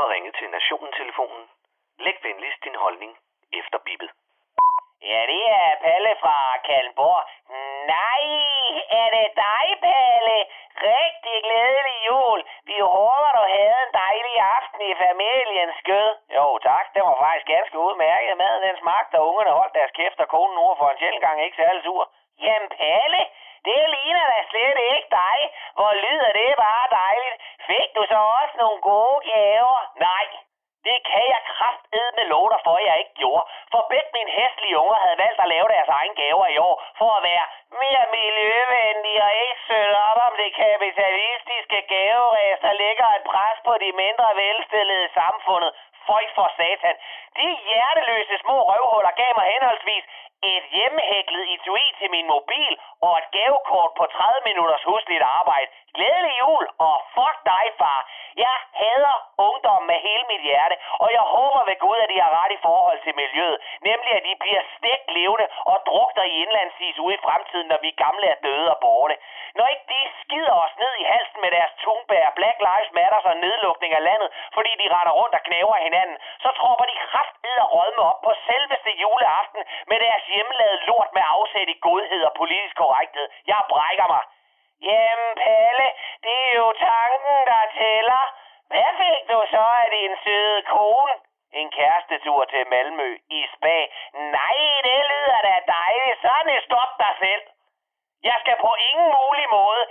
har 0.00 0.08
ringet 0.14 0.34
til 0.38 0.48
Nationen-telefonen. 0.50 1.44
Læg 1.98 2.16
venligst 2.22 2.64
din 2.64 2.74
holdning 2.84 3.12
efter 3.52 3.78
bippet. 3.86 4.10
Ja, 5.02 5.20
det 5.32 5.42
er 5.60 5.70
Palle 5.84 6.12
fra 6.22 6.36
Kalmborg. 6.66 7.22
Nej, 7.94 8.22
er 9.00 9.08
det 9.16 9.28
dig, 9.46 9.66
Palle? 9.86 10.38
Rigtig 10.92 11.36
glædelig 11.46 11.98
jul. 12.10 12.40
Vi 12.70 12.76
håber, 12.96 13.30
du 13.38 13.44
havde 13.56 13.80
en 13.86 13.94
dejlig 14.04 14.36
aften 14.56 14.80
i 14.90 14.94
familiens 15.04 15.76
skød. 15.82 16.10
Jo, 16.36 16.58
tak. 16.68 16.86
Det 16.94 17.02
var 17.02 17.16
faktisk 17.24 17.46
ganske 17.54 17.78
udmærket. 17.86 18.36
Maden 18.36 18.62
den 18.62 18.76
smagte, 18.82 19.14
og 19.18 19.26
ungerne 19.28 19.50
holdt 19.58 19.74
deres 19.74 19.96
kæft, 19.98 20.20
og 20.20 20.28
konen 20.28 20.58
ord 20.58 20.76
for 20.78 20.88
en 20.90 20.98
sjældent 20.98 21.24
gang 21.26 21.44
ikke 21.44 21.60
særlig 21.62 21.82
sur. 21.82 22.04
Jamen, 22.44 22.68
Palle, 22.78 23.22
det 23.66 23.80
ligner 23.94 24.24
da 24.32 24.38
slet 24.50 24.78
ikke 24.94 25.08
dig. 25.22 25.38
Hvor 25.76 25.92
lyder 26.04 26.30
det 26.40 26.50
bare 26.66 26.86
dejligt. 27.02 27.36
Fik 27.68 27.88
du 27.96 28.02
så 28.12 28.20
også 28.40 28.54
nogle 28.62 28.80
gode 28.90 29.18
gaver? 29.32 29.76
Nej, 30.08 30.26
det 30.86 30.98
kan 31.10 31.24
jeg 31.34 31.42
kraftedme 31.54 32.22
love 32.32 32.48
dig 32.52 32.60
for, 32.66 32.74
at 32.80 32.86
jeg 32.88 32.96
ikke 33.02 33.14
gjorde. 33.22 33.44
For 33.72 33.80
begge 33.92 34.10
mine 34.18 34.30
hæstlige 34.38 34.78
unger 34.82 34.98
havde 35.04 35.18
valgt 35.24 35.40
at 35.44 35.48
lave 35.54 35.68
deres 35.74 35.90
egen 35.98 36.14
gaver 36.22 36.46
i 36.54 36.58
år, 36.68 36.76
for 36.98 37.10
at 37.18 37.22
være 37.30 37.44
mere 37.82 38.04
miljøvenlige 38.18 39.22
og 39.28 39.32
ikke 39.44 39.60
sødt 39.68 39.96
op 40.08 40.18
om 40.28 40.34
det 40.42 40.50
kapitalistiske 40.64 41.80
gaveræs, 41.92 42.58
der 42.66 42.72
lægger 42.72 43.06
et 43.16 43.24
pres 43.32 43.58
på 43.68 43.74
de 43.82 43.90
mindre 44.02 44.28
velstillede 44.42 45.04
i 45.04 45.14
samfundet. 45.20 45.70
Føj 46.06 46.24
for 46.34 46.48
satan. 46.56 46.96
De 47.36 47.48
hjerteløse 47.68 48.36
små 48.44 48.56
røvhuller 48.70 49.12
gav 49.20 49.32
mig 49.38 49.46
henholdsvis 49.52 50.04
et 50.42 50.64
hjemmehæklet 50.76 51.44
etui 51.54 51.86
til 51.98 52.10
min 52.10 52.26
mobil 52.26 52.72
og 53.06 53.12
et 53.18 53.30
gavekort 53.36 53.92
på 53.98 54.04
30 54.06 54.40
minutters 54.48 54.84
husligt 54.90 55.22
arbejde. 55.22 55.70
Glædelig 55.94 56.34
jul, 56.42 56.64
og 56.78 56.96
fuck 57.14 57.38
dig, 57.52 57.64
far. 57.78 58.00
Jeg 58.44 58.56
hader 58.80 59.16
ungdom 59.38 59.82
med 59.90 59.98
hele 60.06 60.24
mit 60.32 60.42
hjerte, 60.48 60.76
og 61.02 61.08
jeg 61.12 61.24
håber 61.36 61.62
ved 61.68 61.76
Gud, 61.84 61.98
at 62.04 62.08
de 62.08 62.20
har 62.24 62.32
ret 62.40 62.52
i 62.52 62.62
forhold 62.66 62.98
til 63.04 63.14
miljøet. 63.22 63.58
Nemlig, 63.80 64.12
at 64.18 64.24
de 64.28 64.34
bliver 64.42 64.62
stegt 64.76 65.10
levende 65.18 65.46
og 65.72 65.76
drukter 65.86 66.22
i 66.22 66.42
indlandsis 66.42 66.98
ude 66.98 67.14
i 67.14 67.24
fremtiden, 67.26 67.57
når 67.70 67.78
vi 67.84 67.90
gamle 68.04 68.26
er 68.26 68.38
døde 68.46 68.68
og 68.74 68.78
borte. 68.80 69.16
Når 69.56 69.66
ikke 69.72 69.86
de 69.94 70.00
skider 70.20 70.56
os 70.64 70.74
ned 70.82 70.92
i 71.02 71.04
halsen 71.12 71.40
med 71.44 71.50
deres 71.56 71.72
tungbær, 71.82 72.26
Black 72.38 72.58
Lives 72.68 72.92
Matter 72.98 73.20
og 73.30 73.36
nedlukning 73.36 73.92
af 73.98 74.02
landet, 74.08 74.28
fordi 74.56 74.72
de 74.80 74.86
render 74.96 75.14
rundt 75.20 75.34
og 75.38 75.42
knæver 75.46 75.76
hinanden, 75.86 76.16
så 76.42 76.48
tropper 76.58 76.84
de 76.90 76.96
kraftedder 77.08 77.64
og 77.64 77.72
rødme 77.76 78.02
op 78.10 78.20
på 78.26 78.32
selveste 78.48 78.90
juleaften 79.02 79.62
med 79.90 79.98
deres 80.04 80.24
hjemmelavede 80.32 80.84
lort 80.88 81.10
med 81.16 81.22
afsæt 81.36 81.68
i 81.74 81.78
godhed 81.88 82.22
og 82.28 82.32
politisk 82.40 82.76
korrekthed. 82.76 83.26
Jeg 83.46 83.60
brækker 83.68 84.06
mig. 84.14 84.22
Jamen, 84.88 85.32
Palle, 85.42 85.88
det 86.24 86.36
er 86.48 86.54
jo 86.62 86.68
tanken, 86.72 87.36
der 87.50 87.62
tæller. 87.78 88.24
Hvad 88.70 88.90
fik 89.00 89.20
du 89.30 89.38
så 89.50 89.64
af 89.82 89.88
din 89.90 90.12
søde 90.24 90.62
kone? 90.62 91.14
En 91.52 91.70
kærestetur 91.70 92.44
til 92.44 92.66
Malmø 92.70 93.18
i 93.30 93.40
spa. 93.54 93.78
Nej, 94.36 94.58
det 94.86 95.00
lyder 95.10 95.40
da 95.48 95.54
dejligt. 95.66 96.20
Sådan 96.22 96.60
stop 96.68 96.92
dig 96.98 97.14
selv. 97.18 97.42
Jeg 98.22 98.36
skal 98.40 98.56
på 98.68 98.72
ingen 98.90 99.08
mulig 99.18 99.46
måde 99.58 99.82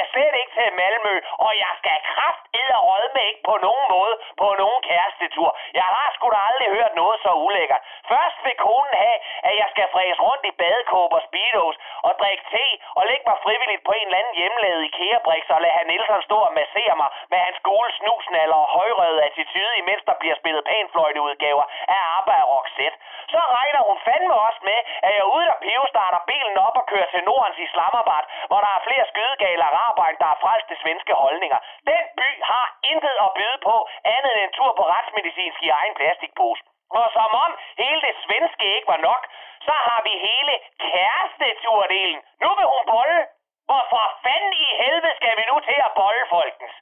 jeg 0.00 0.08
skal 0.08 0.22
slet 0.22 0.34
ikke 0.40 0.54
til 0.58 0.68
Malmø, 0.80 1.14
og 1.46 1.52
jeg 1.64 1.72
skal 1.80 1.98
kraft 2.12 2.40
og 2.78 2.82
rødme 2.90 3.20
ikke 3.30 3.42
på 3.50 3.54
nogen 3.66 3.86
måde 3.94 4.14
på 4.42 4.48
nogen 4.62 4.80
kærestetur. 4.88 5.50
Jeg 5.80 5.86
har 5.94 6.06
sgu 6.14 6.26
da 6.34 6.40
aldrig 6.48 6.68
hørt 6.76 6.92
noget 7.02 7.16
så 7.24 7.32
ulækkert. 7.46 7.82
Først 8.12 8.38
vil 8.46 8.56
konen 8.66 8.94
have, 9.04 9.18
at 9.48 9.54
jeg 9.60 9.68
skal 9.72 9.86
fræse 9.94 10.20
rundt 10.26 10.44
i 10.50 10.52
badekåb 10.60 11.12
og 11.18 11.22
speedos 11.28 11.76
og 12.06 12.12
drikke 12.20 12.44
te 12.52 12.66
og 12.98 13.02
lægge 13.10 13.24
mig 13.30 13.38
frivilligt 13.44 13.84
på 13.88 13.92
en 13.98 14.06
eller 14.06 14.20
anden 14.20 14.38
hjemmelavet 14.40 14.82
IKEA-briks 14.88 15.50
og 15.54 15.60
lade 15.64 15.76
han 15.78 15.86
Nielsen 15.90 16.22
stå 16.28 16.38
og 16.48 16.52
massere 16.60 16.94
mig 17.00 17.08
med 17.32 17.38
hans 17.46 17.58
gule 17.68 17.92
snusnaller 17.98 18.58
og 18.64 18.68
højrøde 18.76 19.22
attitude, 19.28 19.72
imens 19.82 20.02
der 20.08 20.16
bliver 20.20 20.36
spillet 20.40 20.64
panfløjteudgaver 20.70 21.64
af 21.94 22.00
ABBA 22.16 22.38
og 22.42 22.48
Roxette. 22.56 22.98
Så 23.32 23.40
regner 23.56 23.80
hun 23.88 23.98
fandme 24.06 24.34
også 24.46 24.60
med, 24.70 24.80
at 25.06 25.12
jeg 25.18 25.24
ude 25.34 25.46
der 25.50 25.58
pivestarter 25.66 26.20
bilen 26.30 26.56
op 26.66 26.76
og 26.80 26.86
kører 26.92 27.08
til 27.14 27.22
Nordens 27.28 27.58
Islamabad, 27.66 28.24
hvor 28.48 28.60
der 28.64 28.70
er 28.76 28.80
flere 28.88 29.04
skydegale 29.12 29.62
araber, 29.90 30.18
der 30.22 30.28
er 30.34 30.40
frelste 30.44 30.74
svenske 30.82 31.14
holdninger. 31.22 31.58
Den 31.90 32.04
by 32.20 32.30
har 32.50 32.66
intet 32.92 33.16
at 33.24 33.30
byde 33.38 33.58
på, 33.68 33.76
andet 34.14 34.32
end 34.34 34.44
en 34.44 34.56
tur 34.58 34.70
på 34.78 34.84
retsmedicinsk 34.94 35.62
i 35.62 35.68
egen 35.80 35.94
plastikpose. 35.94 36.62
Og 36.98 37.06
som 37.16 37.30
om 37.44 37.50
hele 37.82 38.00
det 38.06 38.14
svenske 38.24 38.66
ikke 38.76 38.88
var 38.94 39.00
nok, 39.10 39.22
så 39.66 39.74
har 39.86 40.00
vi 40.06 40.12
hele 40.28 40.54
kæresteturdelen. 40.84 42.20
Nu 42.42 42.48
vil 42.58 42.66
hun 42.74 42.84
bolle. 42.94 43.20
Hvorfor 43.68 44.04
fanden 44.24 44.52
i 44.52 44.68
helvede 44.82 45.16
skal 45.16 45.34
vi 45.38 45.44
nu 45.50 45.56
til 45.68 45.78
at 45.86 45.94
bolle, 46.00 46.24
folkens? 46.36 46.74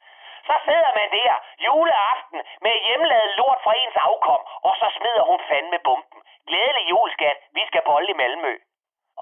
Så 0.48 0.54
sidder 0.66 0.92
man 0.98 1.08
der 1.18 1.34
juleaften 1.66 2.41
med 2.66 2.74
hjemmelavet 2.86 3.36
lort 3.41 3.60
fra 3.64 3.72
ens 3.82 3.97
afkom, 4.06 4.42
og 4.68 4.74
så 4.80 4.86
smider 4.97 5.24
hun 5.30 5.41
fandme 5.48 5.78
bomben. 5.84 6.20
Glædelig 6.48 6.84
juleskat, 6.91 7.38
vi 7.56 7.62
skal 7.66 7.82
bolle 7.91 8.08
i 8.10 8.18
Malmø. 8.20 8.54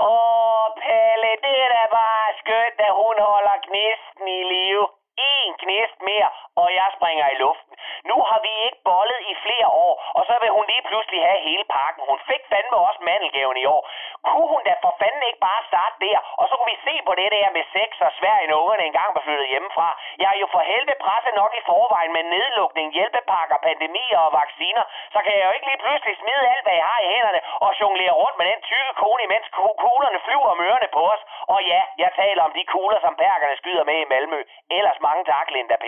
Åh, 0.01 0.67
Pelle, 0.81 1.31
det 1.45 1.57
er 1.65 1.71
da 1.75 1.83
bare 1.99 2.26
skønt, 2.47 2.79
at 2.89 2.93
hun 3.01 3.17
holder 3.31 3.57
gnisten 3.69 4.29
i 4.39 4.43
live. 4.55 4.87
En 5.35 5.51
gnist 5.63 5.99
mere, 6.11 6.31
og 6.61 6.69
jeg 6.79 6.89
springer 6.97 7.27
i 7.35 7.37
luften. 7.45 7.76
Nu 8.11 8.17
har 8.29 8.39
vi 8.47 8.53
ikke 8.67 8.81
bollet 8.91 9.21
i 9.31 9.35
flere 9.45 9.69
år, 9.87 9.95
og 10.19 10.23
så 10.29 10.35
vil 10.43 10.51
hun 10.57 10.65
lige 10.73 10.87
pludselig 10.89 11.21
have 11.29 11.41
hele 11.49 11.65
pakken. 11.79 12.03
Hun 12.11 12.19
fik 12.31 12.43
fandme 12.53 12.77
også 12.87 13.01
mandelgaven 13.09 13.57
i 13.63 13.67
år. 13.75 13.83
Kunne 14.29 14.49
hun 14.55 14.63
da 14.69 14.75
for 14.85 14.93
fanden 15.01 15.23
ikke 15.29 15.43
bare 15.49 15.63
starte 15.71 15.97
der, 16.07 16.19
og 16.41 16.45
så 16.49 16.53
kunne 16.57 16.73
vi 16.75 16.85
se 16.89 16.95
på 17.09 17.13
det 17.21 17.29
der 17.37 17.49
med 17.57 17.65
sex 17.77 17.91
og 18.07 18.13
Sverige, 18.19 18.47
når 18.49 18.59
ungerne 18.63 18.85
engang 18.91 19.11
var 19.17 19.23
flyttet 19.27 19.49
hjemmefra. 19.53 19.89
Jeg 20.23 20.29
er 20.35 20.39
jo 20.43 20.49
for 20.55 20.63
helvede 20.71 21.03
presset 21.05 21.35
nok 21.41 21.53
i 21.61 21.67
forvejen 21.71 22.13
med 22.17 22.25
nedlukning, 22.35 22.89
hjælpepakker, 22.97 23.57
pandemier 23.69 24.19
og 24.27 24.33
vacciner, 24.41 24.85
så 25.15 25.19
kan 25.25 25.33
jeg 25.37 25.45
jo 25.49 25.53
ikke 25.57 25.69
lige 25.71 25.83
pludselig 25.85 26.17
smide 26.23 26.51
alt, 26.53 26.65
hvad 26.67 26.77
jeg 26.81 26.87
har 26.93 27.01
i 27.03 27.13
hænderne 27.15 27.41
og 27.65 27.71
jonglere 27.81 28.19
rundt 28.23 28.39
med 28.39 28.47
den 28.53 28.61
tykke 28.71 28.93
kone, 29.03 29.23
imens 29.23 29.49
kuglerne 29.83 30.21
flyver 30.27 30.49
om 30.55 30.61
ørerne 30.69 30.89
på 30.97 31.03
os. 31.15 31.23
Og 31.55 31.59
ja, 31.73 31.81
jeg 32.03 32.11
taler 32.23 32.43
om 32.49 32.53
de 32.59 32.65
kugler, 32.65 33.01
som 33.01 33.17
perkerne 33.25 33.57
skyder 33.57 33.85
med 33.85 33.99
i 34.01 34.11
Malmø. 34.13 34.41
Ellers 34.71 35.01
mange 35.01 35.25
tak, 35.25 35.51
Linda 35.51 35.77
P. 35.85 35.87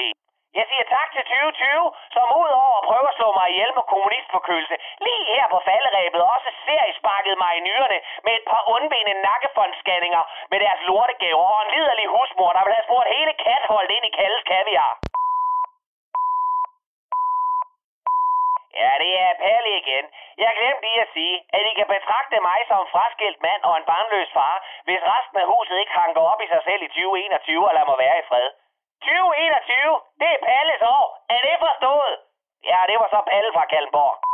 Jeg 0.54 0.64
siger 0.70 0.84
tak 0.96 1.08
til 1.14 1.24
2020, 1.24 1.92
som 2.16 2.26
udover 2.42 2.74
at 2.78 2.86
prøve 2.88 3.06
at 3.10 3.16
slå 3.18 3.28
mig 3.38 3.46
ihjel 3.50 3.72
med 3.78 3.84
kommunistforkølelse, 3.92 4.76
lige 5.06 5.24
her 5.34 5.46
på 5.54 5.58
falderæbet 5.68 6.22
også 6.34 6.48
sparket 7.00 7.36
mig 7.44 7.52
i 7.58 7.64
nyrerne 7.68 7.98
med 8.24 8.32
et 8.38 8.44
par 8.50 8.62
undbenede 8.74 9.22
nakkefondscanninger 9.26 10.22
med 10.50 10.58
deres 10.64 10.80
lortegaver 10.88 11.46
og 11.54 11.62
en 11.64 11.70
liderlig 11.74 12.06
husmor, 12.14 12.50
der 12.56 12.62
vil 12.64 12.76
have 12.76 12.88
spurgt 12.88 13.14
hele 13.16 13.32
katholdet 13.46 13.90
ind 13.96 14.04
i 14.08 14.16
Kalles 14.18 14.44
kaviar. 14.50 14.92
Ja, 18.80 18.92
det 19.02 19.12
er 19.24 19.40
Palle 19.44 19.70
igen. 19.82 20.04
Jeg 20.44 20.50
glemte 20.58 20.82
lige 20.86 21.00
at 21.04 21.12
sige, 21.16 21.36
at 21.56 21.62
I 21.70 21.72
kan 21.78 21.88
betragte 21.96 22.38
mig 22.48 22.58
som 22.70 22.82
fraskilt 22.94 23.40
mand 23.46 23.62
og 23.68 23.74
en 23.76 23.88
barnløs 23.90 24.30
far, 24.36 24.56
hvis 24.86 25.02
resten 25.12 25.38
af 25.42 25.46
huset 25.52 25.76
ikke 25.78 25.98
hanker 26.02 26.22
op 26.32 26.40
i 26.44 26.48
sig 26.52 26.62
selv 26.68 26.82
i 26.82 26.88
2021 26.88 27.68
og 27.68 27.74
lader 27.74 27.90
mig 27.90 27.98
være 28.04 28.18
i 28.18 28.28
fred. 28.30 28.48
2021, 29.02 30.00
det 30.20 30.28
er 30.36 30.44
Palles 30.48 30.82
år. 30.96 31.06
Er 31.34 31.40
det 31.46 31.56
forstået? 31.66 32.14
Ja, 32.70 32.80
det 32.90 32.96
var 33.02 33.07
så 33.18 33.30
alle 33.36 33.50
fra 33.56 33.64
Kalmborg. 33.72 34.27